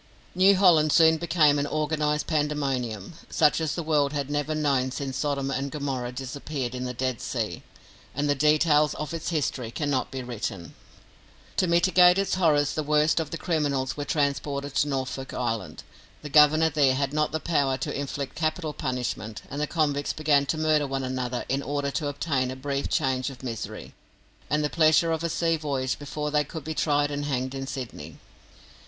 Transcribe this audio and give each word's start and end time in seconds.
New 0.33 0.55
Holland 0.55 0.91
soon 0.91 1.17
became 1.17 1.59
an 1.59 1.67
organised 1.67 2.25
pandemonium, 2.25 3.13
such 3.29 3.61
as 3.61 3.75
the 3.75 3.83
world 3.83 4.13
had 4.13 4.31
never 4.31 4.55
known 4.55 4.89
since 4.89 5.15
Sodom 5.15 5.51
and 5.51 5.69
Gomorrah 5.69 6.11
disappeared 6.11 6.73
in 6.73 6.85
the 6.85 6.93
Dead 6.95 7.21
Sea, 7.21 7.61
and 8.15 8.27
the 8.27 8.33
details 8.33 8.95
of 8.95 9.13
its 9.13 9.29
history 9.29 9.69
cannot 9.69 10.09
be 10.09 10.23
written. 10.23 10.73
To 11.57 11.67
mitigate 11.67 12.17
its 12.17 12.33
horrors 12.33 12.73
the 12.73 12.81
worst 12.81 13.19
of 13.19 13.29
the 13.29 13.37
criminals 13.37 13.95
were 13.95 14.03
transported 14.03 14.73
to 14.73 14.87
Norfolk 14.87 15.35
Island. 15.35 15.83
The 16.23 16.29
Governor 16.29 16.71
there 16.71 16.95
had 16.95 17.13
not 17.13 17.31
the 17.31 17.39
power 17.39 17.77
to 17.77 17.95
inflict 17.95 18.33
capital 18.33 18.73
punishment, 18.73 19.43
and 19.51 19.61
the 19.61 19.67
convicts 19.67 20.13
began 20.13 20.47
to 20.47 20.57
murder 20.57 20.87
one 20.87 21.03
another 21.03 21.45
in 21.47 21.61
order 21.61 21.91
to 21.91 22.07
obtain 22.07 22.49
a 22.49 22.55
brief 22.55 22.89
change 22.89 23.29
of 23.29 23.43
misery, 23.43 23.93
and 24.49 24.63
the 24.63 24.67
pleasure 24.71 25.11
of 25.11 25.23
a 25.23 25.29
sea 25.29 25.57
voyage 25.57 25.99
before 25.99 26.31
they 26.31 26.43
could 26.43 26.63
be 26.63 26.73
tried 26.73 27.11
and 27.11 27.25
hanged 27.25 27.53
in 27.53 27.67
Sydney. 27.67 28.17